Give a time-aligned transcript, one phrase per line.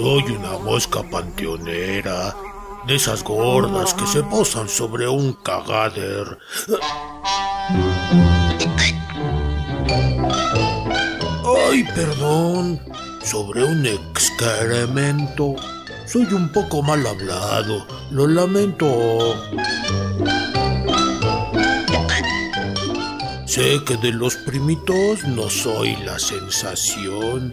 [0.00, 2.34] Soy una mosca panteonera,
[2.86, 6.38] de esas gordas que se posan sobre un cagader.
[11.68, 12.80] Ay, perdón,
[13.22, 15.56] sobre un excremento.
[16.06, 19.36] Soy un poco mal hablado, lo lamento.
[23.44, 27.52] Sé que de los primitos no soy la sensación.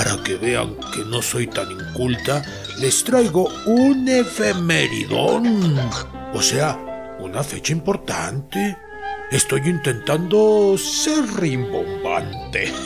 [0.00, 2.42] Para que vean que no soy tan inculta,
[2.78, 5.78] les traigo un efemeridón.
[6.32, 6.78] O sea,
[7.18, 8.78] una fecha importante.
[9.30, 12.72] Estoy intentando ser rimbombante.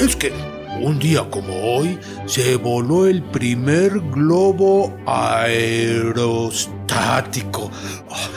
[0.00, 0.32] Es que
[0.80, 7.70] un día como hoy se voló el primer globo aerostático.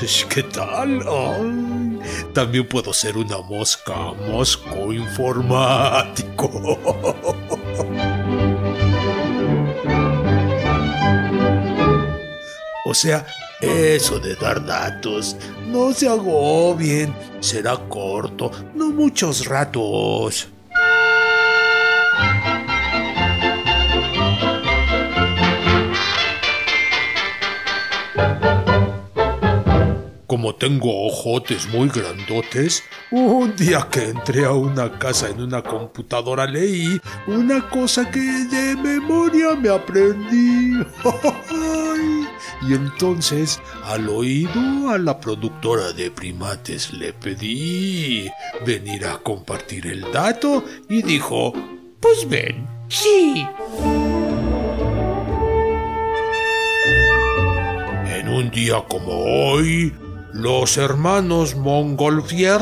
[0.03, 0.99] Ay, ¿Qué tal?
[2.33, 6.49] También puedo ser una mosca, mosco informático.
[12.85, 13.25] O sea,
[13.61, 15.37] eso de dar datos,
[15.67, 20.49] no se agobien, será corto, no muchos ratos.
[30.33, 36.47] Como tengo ojotes muy grandotes, un día que entré a una casa en una computadora
[36.47, 40.83] leí una cosa que de memoria me aprendí.
[42.67, 48.27] Y entonces, al oído a la productora de primates le pedí
[48.65, 51.53] venir a compartir el dato y dijo,
[51.99, 53.45] pues ven, sí.
[58.07, 59.93] En un día como hoy,
[60.33, 62.61] los hermanos Montgolfier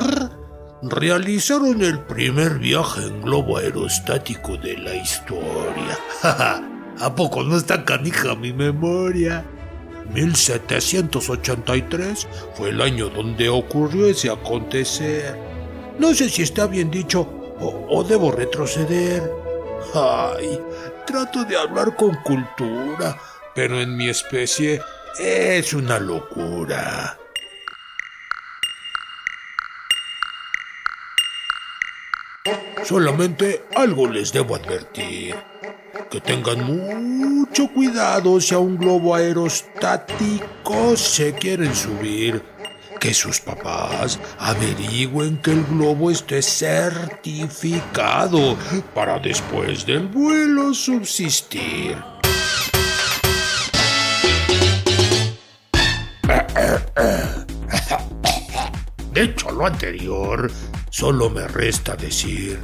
[0.81, 5.97] realizaron el primer viaje en globo aerostático de la historia.
[6.99, 9.45] ¿A poco no está canija mi memoria?
[10.13, 15.39] 1783 fue el año donde ocurrió ese acontecer.
[15.97, 19.31] No sé si está bien dicho o, o debo retroceder.
[19.93, 20.59] Ay,
[21.07, 23.17] trato de hablar con cultura,
[23.55, 24.81] pero en mi especie
[25.17, 27.17] es una locura.
[32.83, 35.35] Solamente algo les debo advertir.
[36.09, 42.43] Que tengan mucho cuidado si a un globo aerostático se quieren subir.
[42.99, 48.57] Que sus papás averigüen que el globo esté certificado
[48.93, 51.97] para después del vuelo subsistir.
[59.13, 60.51] Dicho lo anterior,
[60.91, 62.59] solo me resta decir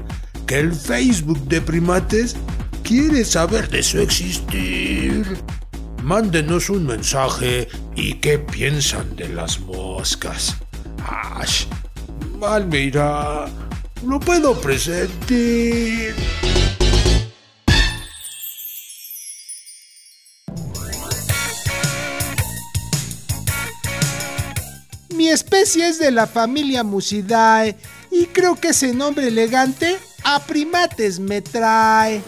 [0.45, 2.35] que el Facebook de Primates
[2.83, 5.25] quiere saber de su existir.
[6.03, 10.55] Mándenos un mensaje y qué piensan de las moscas.
[11.03, 11.65] ¡Ash!
[12.39, 13.47] Mal me irá.
[14.05, 16.15] Lo puedo presentir.
[25.15, 27.75] Mi especie es de la familia Musidae
[28.19, 32.23] y creo que ese nombre elegante a primates me trae.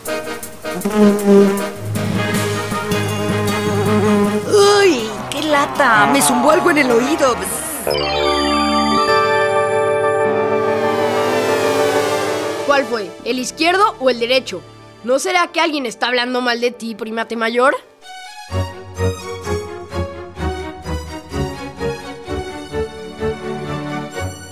[4.77, 5.01] ¡Uy!
[5.31, 6.07] ¡Qué lata!
[6.13, 7.35] Me zumbó algo en el oído.
[12.67, 13.09] ¿Cuál fue?
[13.25, 14.61] ¿El izquierdo o el derecho?
[15.03, 17.75] ¿No será que alguien está hablando mal de ti, primate mayor?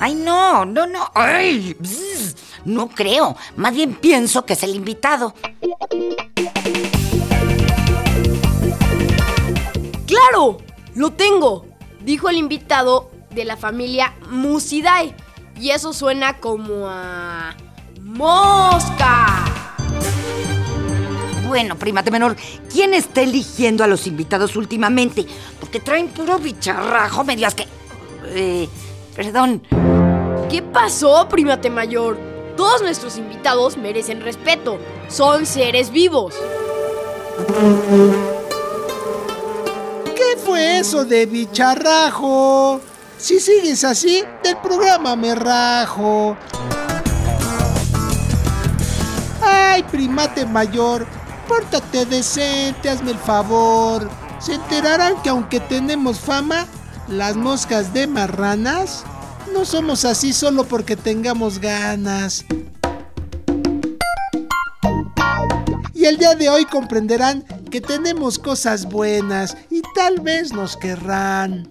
[0.07, 0.63] ¡Ay, no!
[0.63, 1.11] ¡No, no!
[1.15, 1.75] ¡Ay!
[1.77, 2.33] bzz,
[2.63, 3.35] no creo.
[3.57, 5.33] Más bien pienso que es el invitado.
[10.05, 10.59] ¡Claro!
[10.95, 11.65] ¡Lo tengo!
[12.05, 15.13] Dijo el invitado de la familia Musidae.
[15.59, 17.53] Y eso suena como a...
[18.01, 19.43] ¡Mosca!
[21.49, 22.37] bueno, primate menor,
[22.71, 25.25] ¿quién está eligiendo a los invitados últimamente?
[25.59, 27.67] Porque traen puro bicharrajo, me digas que...
[28.27, 28.69] Eh,
[29.13, 29.63] perdón.
[30.49, 32.17] ¿Qué pasó, primate mayor?
[32.55, 34.79] Todos nuestros invitados merecen respeto.
[35.09, 36.33] Son seres vivos.
[40.15, 42.79] ¿Qué fue eso de bicharrajo?
[43.17, 46.37] Si sigues así, del programa me rajo.
[49.41, 51.05] Ay, primate mayor,
[51.45, 54.09] pórtate decente, hazme el favor.
[54.39, 56.67] Se enterarán que aunque tenemos fama,
[57.09, 59.03] las moscas de marranas
[59.53, 62.45] no somos así solo porque tengamos ganas.
[65.93, 71.69] Y el día de hoy comprenderán que tenemos cosas buenas y tal vez nos querrán.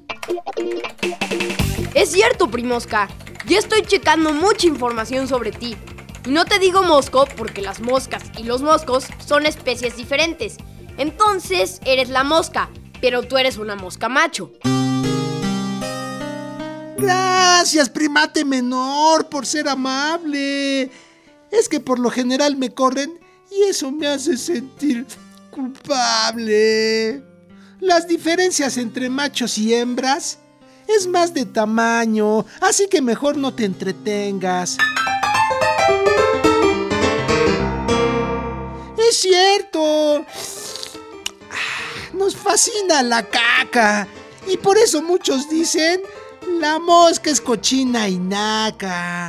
[1.94, 3.08] Es cierto, Primosca.
[3.46, 5.76] Ya estoy checando mucha información sobre ti.
[6.26, 10.56] Y no te digo mosco porque las moscas y los moscos son especies diferentes.
[10.98, 12.68] Entonces eres la mosca,
[13.00, 14.50] pero tú eres una mosca macho.
[16.98, 20.90] Gracias, primate menor, por ser amable.
[21.50, 23.18] Es que por lo general me corren
[23.50, 25.06] y eso me hace sentir
[25.50, 27.22] culpable.
[27.80, 30.38] Las diferencias entre machos y hembras
[30.88, 34.78] es más de tamaño, así que mejor no te entretengas.
[39.08, 40.24] Es cierto.
[42.14, 44.08] Nos fascina la caca.
[44.48, 46.00] Y por eso muchos dicen,
[46.60, 49.28] la mosca es cochina y naca.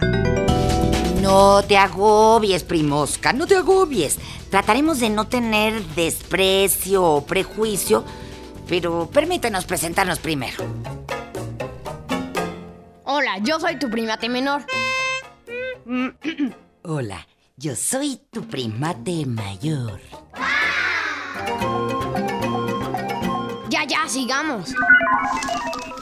[1.21, 4.17] No te agobies, primosca, no te agobies.
[4.49, 8.03] Trataremos de no tener desprecio o prejuicio,
[8.67, 10.63] pero permítenos presentarnos primero.
[13.03, 14.63] Hola, yo soy tu primate menor.
[16.83, 19.99] Hola, yo soy tu primate mayor.
[21.49, 21.76] Ya,
[24.07, 24.73] ya, sigamos.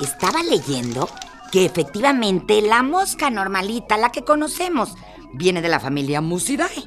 [0.02, 1.10] Estaba leyendo
[1.52, 4.96] que efectivamente la mosca normalita, la que conocemos,
[5.34, 6.84] viene de la familia Musidae.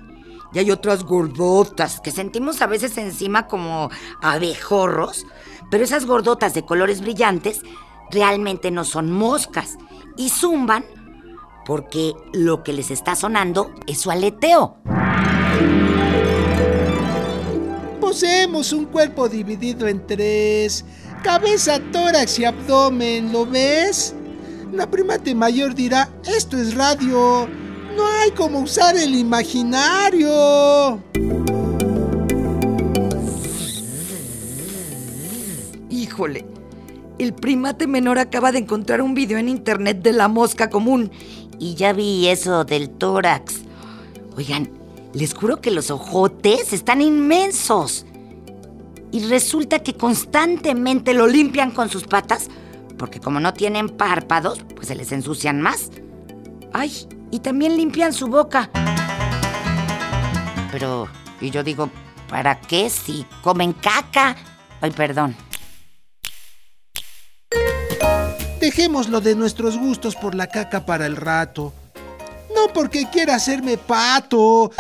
[0.52, 3.90] Y hay otras gordotas que sentimos a veces encima como
[4.22, 5.26] abejorros,
[5.70, 7.62] pero esas gordotas de colores brillantes
[8.10, 9.76] realmente no son moscas
[10.16, 10.84] y zumban
[11.66, 14.78] porque lo que les está sonando es su aleteo.
[18.00, 20.82] Poseemos un cuerpo dividido en tres.
[21.22, 24.14] Cabeza, tórax y abdomen, ¿lo ves?
[24.72, 27.48] La primate mayor dirá, esto es radio.
[27.96, 31.02] No hay como usar el imaginario.
[35.90, 36.46] Híjole,
[37.18, 41.10] el primate menor acaba de encontrar un video en internet de la mosca común
[41.58, 43.62] y ya vi eso del tórax.
[44.36, 44.70] Oigan,
[45.14, 48.06] les juro que los ojotes están inmensos.
[49.10, 52.48] Y resulta que constantemente lo limpian con sus patas
[52.98, 55.90] porque como no tienen párpados, pues se les ensucian más.
[56.72, 58.68] Ay, y también limpian su boca.
[60.72, 61.08] Pero,
[61.40, 61.88] y yo digo,
[62.28, 64.36] ¿para qué si comen caca?
[64.80, 65.34] Ay, perdón.
[68.60, 71.72] Dejémoslo de nuestros gustos por la caca para el rato.
[72.54, 74.72] No porque quiera hacerme pato.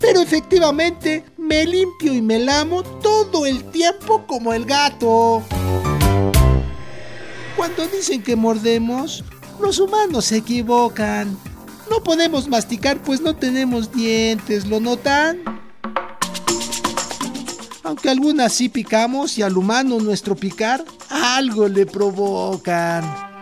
[0.00, 5.42] Pero efectivamente me limpio y me lamo todo el tiempo como el gato.
[7.56, 9.24] Cuando dicen que mordemos,
[9.60, 11.36] los humanos se equivocan.
[11.90, 15.40] No podemos masticar pues no tenemos dientes, ¿lo notan?
[17.82, 23.33] Aunque algunas sí picamos y al humano nuestro picar algo le provocan.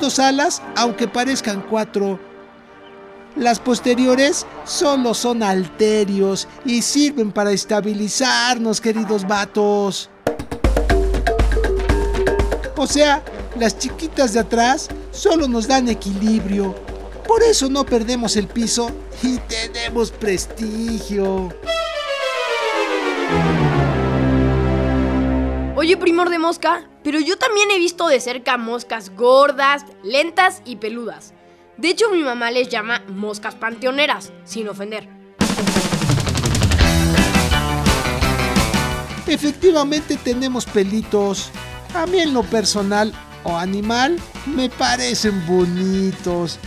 [0.00, 2.20] Dos alas, aunque parezcan cuatro.
[3.34, 10.10] Las posteriores solo son alterios y sirven para estabilizarnos, queridos vatos.
[12.76, 13.22] O sea,
[13.58, 16.74] las chiquitas de atrás solo nos dan equilibrio.
[17.26, 18.90] Por eso no perdemos el piso
[19.22, 21.48] y tenemos prestigio.
[25.88, 30.76] Oye, primor de mosca, pero yo también he visto de cerca moscas gordas, lentas y
[30.76, 31.32] peludas.
[31.78, 35.08] De hecho, mi mamá les llama moscas panteoneras, sin ofender.
[39.26, 41.50] Efectivamente tenemos pelitos.
[41.94, 43.14] A mí en lo personal
[43.44, 46.58] o animal me parecen bonitos.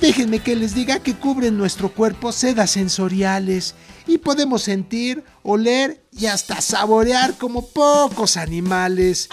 [0.00, 3.74] Déjenme que les diga que cubren nuestro cuerpo sedas sensoriales
[4.06, 9.28] y podemos sentir, oler y hasta saborear como pocos animales.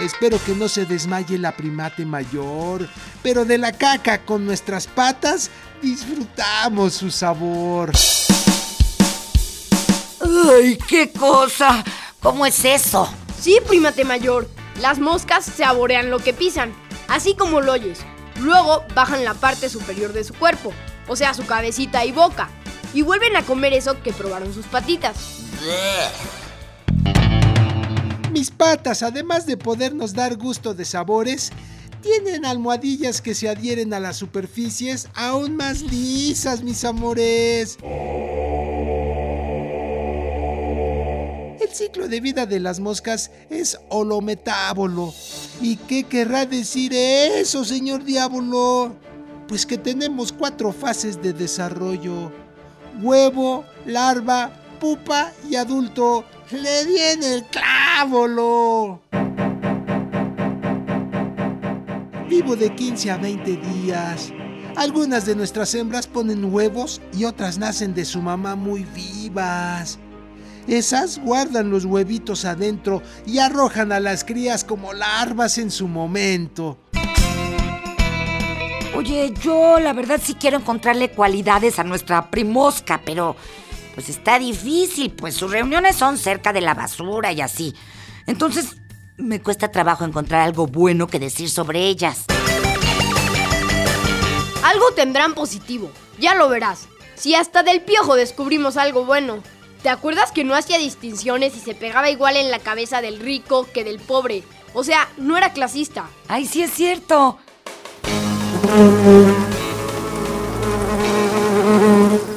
[0.00, 2.88] Espero que no se desmaye la primate mayor,
[3.22, 5.50] pero de la caca con nuestras patas
[5.82, 7.90] disfrutamos su sabor.
[10.20, 11.84] ¡Ay, qué cosa!
[12.20, 13.08] ¿Cómo es eso?
[13.40, 14.48] Sí, primate mayor.
[14.80, 16.72] Las moscas saborean lo que pisan,
[17.08, 18.00] así como lo oyes.
[18.40, 20.72] Luego bajan la parte superior de su cuerpo,
[21.08, 22.50] o sea, su cabecita y boca,
[22.94, 25.16] y vuelven a comer eso que probaron sus patitas.
[28.32, 31.50] Mis patas, además de podernos dar gusto de sabores,
[32.02, 37.76] tienen almohadillas que se adhieren a las superficies aún más lisas, mis amores.
[41.60, 45.12] El ciclo de vida de las moscas es holometábolo.
[45.60, 48.96] ¿Y qué querrá decir eso, señor diablo?
[49.48, 52.30] Pues que tenemos cuatro fases de desarrollo.
[53.00, 56.26] Huevo, larva, pupa y adulto.
[56.50, 59.00] Le viene el clávolo.
[62.28, 64.30] Vivo de 15 a 20 días.
[64.76, 69.98] Algunas de nuestras hembras ponen huevos y otras nacen de su mamá muy vivas.
[70.66, 76.76] Esas guardan los huevitos adentro y arrojan a las crías como larvas en su momento.
[78.98, 83.36] Oye, yo la verdad sí quiero encontrarle cualidades a nuestra primosca, pero
[83.94, 87.76] pues está difícil, pues sus reuniones son cerca de la basura y así.
[88.26, 88.76] Entonces,
[89.16, 92.24] me cuesta trabajo encontrar algo bueno que decir sobre ellas.
[94.64, 96.88] Algo tendrán positivo, ya lo verás.
[97.14, 99.44] Si hasta del piojo descubrimos algo bueno.
[99.80, 103.68] ¿Te acuerdas que no hacía distinciones y se pegaba igual en la cabeza del rico
[103.72, 104.42] que del pobre?
[104.74, 106.10] O sea, no era clasista.
[106.26, 107.38] Ay, sí es cierto.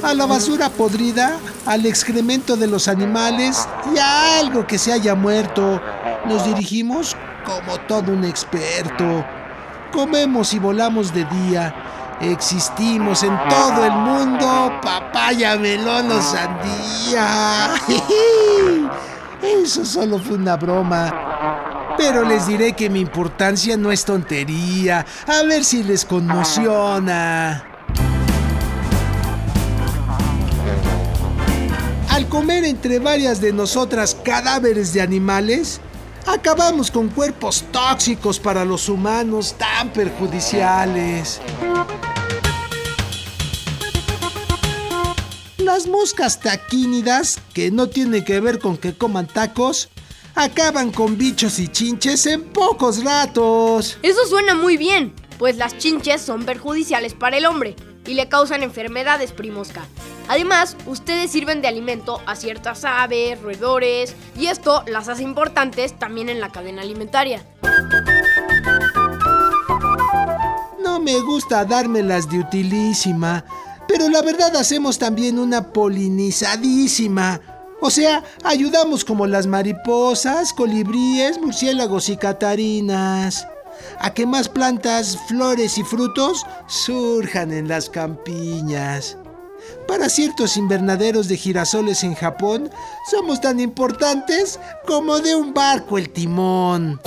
[0.03, 5.13] A la basura podrida, al excremento de los animales y a algo que se haya
[5.13, 5.81] muerto,
[6.25, 9.25] nos dirigimos como todo un experto.
[9.91, 11.75] Comemos y volamos de día.
[12.21, 17.71] Existimos en todo el mundo, papaya, melón o sandía.
[19.41, 21.30] Eso solo fue una broma.
[21.98, 25.05] Pero les diré que mi importancia no es tontería.
[25.27, 27.65] A ver si les conmociona.
[32.10, 35.81] Al comer entre varias de nosotras cadáveres de animales,
[36.25, 41.41] acabamos con cuerpos tóxicos para los humanos tan perjudiciales.
[45.57, 49.89] Las moscas taquínidas, que no tienen que ver con que coman tacos,
[50.35, 53.97] acaban con bichos y chinches en pocos ratos.
[54.01, 58.63] Eso suena muy bien, pues las chinches son perjudiciales para el hombre y le causan
[58.63, 59.85] enfermedades primosca.
[60.27, 66.29] Además, ustedes sirven de alimento a ciertas aves, roedores, y esto las hace importantes también
[66.29, 67.45] en la cadena alimentaria.
[70.81, 73.43] No me gusta dármelas de utilísima,
[73.88, 77.41] pero la verdad hacemos también una polinizadísima.
[77.81, 83.47] O sea, ayudamos como las mariposas, colibríes, murciélagos y catarinas
[84.00, 89.17] a que más plantas, flores y frutos surjan en las campiñas.
[89.88, 92.69] Para ciertos invernaderos de girasoles en Japón,
[93.09, 97.00] somos tan importantes como de un barco el timón.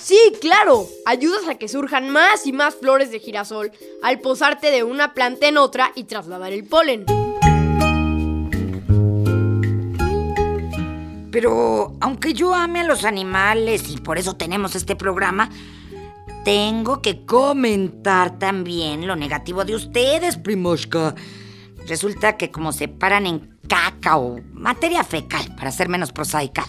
[0.00, 0.86] Sí, claro.
[1.06, 3.72] Ayudas a que surjan más y más flores de girasol
[4.02, 7.06] al posarte de una planta en otra y trasladar el polen.
[11.32, 15.48] Pero aunque yo ame a los animales y por eso tenemos este programa,
[16.44, 21.14] tengo que comentar también lo negativo de ustedes, Primoshka.
[21.88, 26.66] Resulta que como se paran en caca o materia fecal, para ser menos prosaica,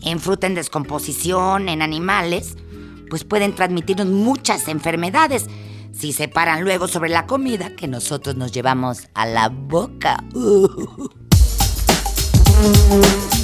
[0.00, 2.56] en fruta en descomposición, en animales,
[3.10, 5.46] pues pueden transmitirnos muchas enfermedades
[5.92, 10.22] si se paran luego sobre la comida que nosotros nos llevamos a la boca.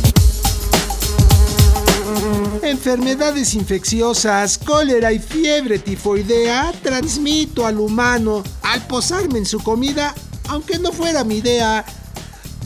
[2.62, 10.14] Enfermedades infecciosas, cólera y fiebre tifoidea transmito al humano al posarme en su comida,
[10.48, 11.84] aunque no fuera mi idea.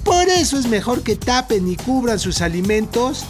[0.02, 3.24] Por eso es mejor que tapen y cubran sus alimentos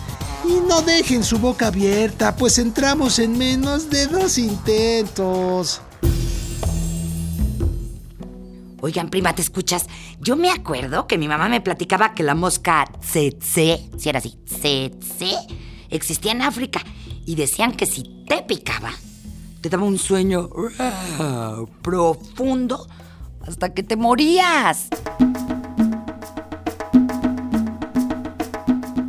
[0.45, 5.81] y no dejen su boca abierta, pues entramos en menos de dos intentos.
[8.81, 9.87] Oigan, prima, ¿te escuchas?
[10.21, 14.37] Yo me acuerdo que mi mamá me platicaba que la mosca tsetse, si era así,
[14.45, 15.37] tsetse,
[15.97, 16.83] existía en África
[17.27, 18.93] y decían que si te picaba,
[19.61, 22.87] te daba un sueño uh, profundo
[23.47, 24.89] hasta que te morías.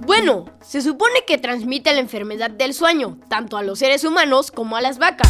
[0.05, 4.77] Bueno, se supone que transmite la enfermedad del sueño, tanto a los seres humanos como
[4.77, 5.29] a las vacas.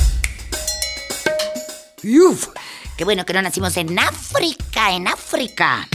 [2.04, 2.50] Uf,
[2.98, 5.88] qué bueno que no nacimos en África, en África.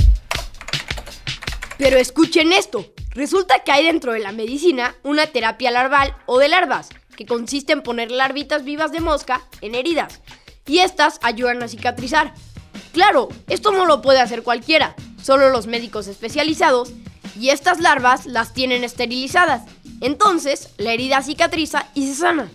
[1.78, 2.84] Pero escuchen esto.
[3.12, 7.72] Resulta que hay dentro de la medicina una terapia larval o de larvas, que consiste
[7.72, 10.20] en poner larvitas vivas de mosca en heridas.
[10.66, 12.32] Y estas ayudan a cicatrizar.
[12.92, 16.92] Claro, esto no lo puede hacer cualquiera, solo los médicos especializados,
[17.38, 19.62] y estas larvas las tienen esterilizadas.
[20.00, 22.48] Entonces, la herida cicatriza y se sana.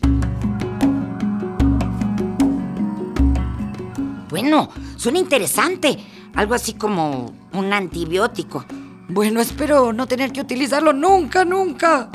[4.29, 5.97] Bueno, suena interesante.
[6.33, 8.65] Algo así como un antibiótico.
[9.07, 12.09] Bueno, espero no tener que utilizarlo nunca, nunca.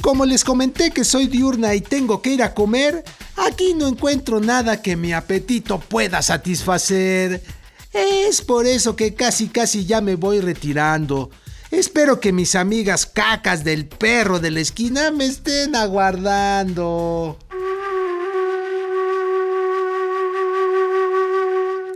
[0.00, 3.04] Como les comenté que soy diurna y tengo que ir a comer,
[3.36, 7.42] aquí no encuentro nada que mi apetito pueda satisfacer.
[7.92, 11.30] Es por eso que casi casi ya me voy retirando.
[11.70, 17.38] Espero que mis amigas cacas del perro de la esquina me estén aguardando.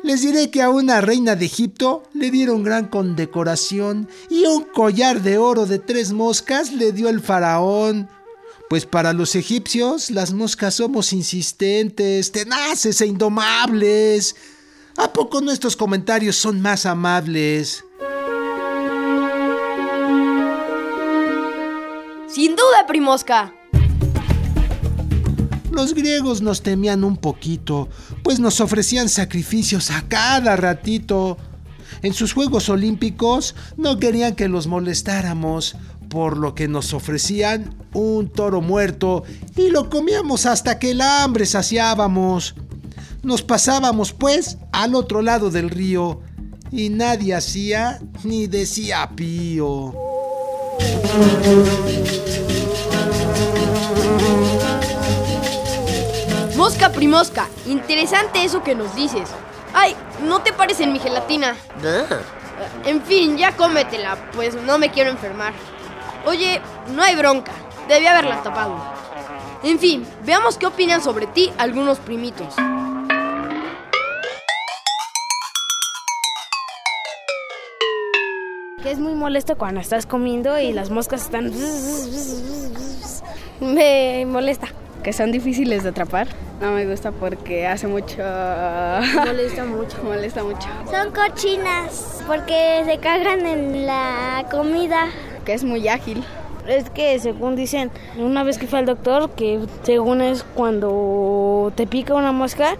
[0.04, 5.23] Les diré que a una reina de Egipto le dieron gran condecoración y un collar
[5.23, 8.11] de oro de tres moscas le dio el faraón.
[8.68, 14.37] Pues para los egipcios las moscas somos insistentes, tenaces e indomables.
[14.99, 17.82] ¿A poco nuestros comentarios son más amables?
[22.28, 23.54] Sin duda, Primosca.
[25.75, 27.88] Los griegos nos temían un poquito,
[28.25, 31.37] pues nos ofrecían sacrificios a cada ratito.
[32.02, 35.76] En sus Juegos Olímpicos no querían que los molestáramos,
[36.09, 39.25] por lo que nos ofrecían un toro muerto
[39.57, 42.54] y lo comíamos hasta que el hambre saciábamos.
[43.23, 46.21] Nos pasábamos pues al otro lado del río
[46.73, 49.95] y nadie hacía ni decía pío.
[56.75, 59.30] Mosca primosca, interesante eso que nos dices.
[59.73, 61.54] Ay, ¿no te parece en mi gelatina?
[62.84, 65.52] En fin, ya cómetela, pues no me quiero enfermar.
[66.26, 67.52] Oye, no hay bronca,
[67.87, 68.76] debí haberla tapado.
[69.63, 72.56] En fin, veamos qué opinan sobre ti algunos primitos.
[78.82, 81.52] Que es muy molesto cuando estás comiendo y las moscas están...
[83.60, 84.67] Me molesta.
[85.04, 86.26] Que son difíciles de atrapar.
[86.60, 88.23] No me gusta porque hace mucho...
[89.26, 89.99] Molesta mucho.
[90.04, 90.69] Molesta mucho.
[90.90, 95.08] Son cochinas porque se cagan en la comida.
[95.45, 96.25] Que es muy ágil.
[96.67, 101.86] Es que según dicen, una vez que fue al doctor, que según es cuando te
[101.86, 102.76] pica una mosca,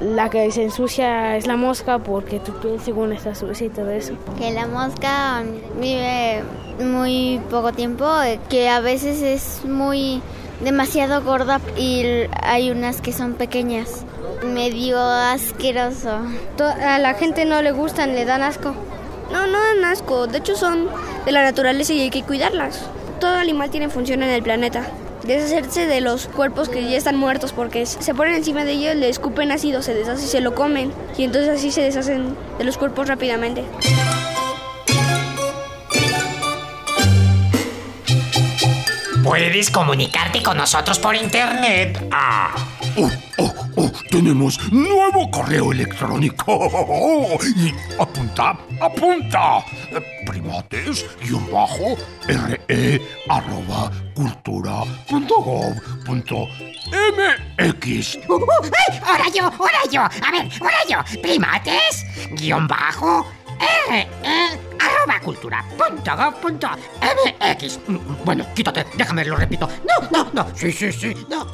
[0.00, 3.90] la que se ensucia es la mosca porque tu piel según está sucia y todo
[3.90, 4.14] eso.
[4.38, 5.44] Que la mosca
[5.80, 6.42] vive
[6.80, 8.06] muy poco tiempo,
[8.48, 10.20] que a veces es muy
[10.60, 12.04] demasiado gorda y
[12.42, 14.04] hay unas que son pequeñas.
[14.44, 16.20] Medio asqueroso.
[16.84, 18.74] A la gente no le gustan, le dan asco.
[19.32, 20.88] No, no dan asco, de hecho son
[21.24, 22.80] de la naturaleza y hay que cuidarlas.
[23.20, 24.86] Todo animal tiene función en el planeta.
[25.24, 29.08] Deshacerse de los cuerpos que ya están muertos porque se ponen encima de ellos, le
[29.08, 30.92] escupen ácido, se deshacen y se lo comen.
[31.18, 33.64] Y entonces así se deshacen de los cuerpos rápidamente.
[39.28, 42.02] Puedes comunicarte con nosotros por internet.
[42.10, 42.54] Ah.
[42.96, 47.38] Oh, oh, oh, tenemos nuevo correo electrónico.
[47.54, 49.62] Y apunta, apunta.
[50.24, 55.74] Primates, guion bajo, re, arroba, cultura, punto gov,
[56.06, 56.48] punto
[56.88, 58.16] mx.
[58.30, 58.46] Uh, uh,
[58.88, 60.00] ay, ahora yo, ahora yo.
[60.00, 61.20] A ver, ahora yo.
[61.20, 63.26] Primates, guion bajo,
[63.90, 64.08] re,
[64.78, 66.68] arroba cultura punto gov punto
[67.00, 67.78] mx.
[68.24, 69.68] Bueno, quítate, déjame, lo repito.
[69.86, 70.46] No, no, no.
[70.54, 71.46] Sí, sí, sí, no.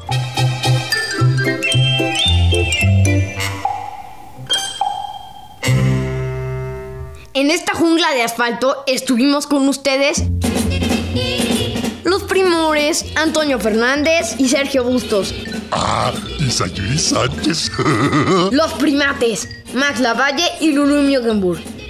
[7.33, 10.23] En esta jungla de asfalto estuvimos con ustedes
[12.05, 15.33] los primores Antonio Fernández y Sergio Bustos.
[15.71, 17.71] Ah, y Sayuri Sánchez.
[18.51, 21.59] Los primates Max Lavalle y Lulu Miogenburg.